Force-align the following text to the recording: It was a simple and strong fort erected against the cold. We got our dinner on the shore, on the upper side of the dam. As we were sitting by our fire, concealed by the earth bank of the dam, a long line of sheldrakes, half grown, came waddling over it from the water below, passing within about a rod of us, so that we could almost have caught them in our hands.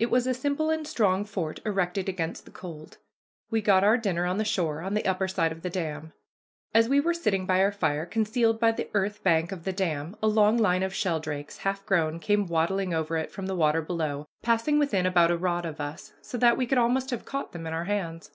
It 0.00 0.10
was 0.10 0.26
a 0.26 0.34
simple 0.34 0.68
and 0.68 0.84
strong 0.84 1.24
fort 1.24 1.60
erected 1.64 2.08
against 2.08 2.44
the 2.44 2.50
cold. 2.50 2.98
We 3.52 3.62
got 3.62 3.84
our 3.84 3.96
dinner 3.96 4.26
on 4.26 4.36
the 4.36 4.44
shore, 4.44 4.80
on 4.80 4.94
the 4.94 5.06
upper 5.06 5.28
side 5.28 5.52
of 5.52 5.62
the 5.62 5.70
dam. 5.70 6.12
As 6.74 6.88
we 6.88 6.98
were 6.98 7.14
sitting 7.14 7.46
by 7.46 7.60
our 7.62 7.70
fire, 7.70 8.04
concealed 8.04 8.58
by 8.58 8.72
the 8.72 8.90
earth 8.94 9.22
bank 9.22 9.52
of 9.52 9.62
the 9.62 9.72
dam, 9.72 10.16
a 10.20 10.26
long 10.26 10.56
line 10.58 10.82
of 10.82 10.92
sheldrakes, 10.92 11.58
half 11.58 11.86
grown, 11.86 12.18
came 12.18 12.48
waddling 12.48 12.92
over 12.92 13.16
it 13.16 13.30
from 13.30 13.46
the 13.46 13.54
water 13.54 13.80
below, 13.80 14.26
passing 14.42 14.80
within 14.80 15.06
about 15.06 15.30
a 15.30 15.38
rod 15.38 15.64
of 15.64 15.80
us, 15.80 16.14
so 16.20 16.36
that 16.36 16.56
we 16.56 16.66
could 16.66 16.76
almost 16.76 17.10
have 17.10 17.24
caught 17.24 17.52
them 17.52 17.64
in 17.64 17.72
our 17.72 17.84
hands. 17.84 18.32